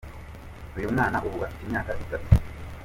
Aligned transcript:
Uyu 0.77 0.93
mwana 0.93 1.17
ubu 1.27 1.37
afite 1.45 1.61
imyaka 1.65 1.91
itatu. 2.03 2.29